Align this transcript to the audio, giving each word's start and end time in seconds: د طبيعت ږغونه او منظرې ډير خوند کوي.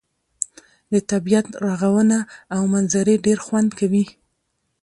د 0.91 0.93
طبيعت 1.11 1.47
ږغونه 1.65 2.19
او 2.53 2.61
منظرې 2.73 3.15
ډير 3.25 3.39
خوند 3.45 3.69
کوي. 3.79 4.03